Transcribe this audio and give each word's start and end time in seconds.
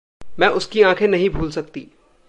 मैं 0.39 0.47
उसकी 0.47 0.81
आँखें 0.81 1.07
नहीं 1.07 1.29
भूल 1.29 1.51
सकती। 1.51 1.87